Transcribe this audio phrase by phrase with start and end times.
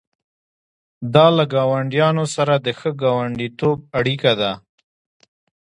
[1.13, 4.51] دا له ګاونډیانو سره د ښه ګاونډیتوب اړیکه ده.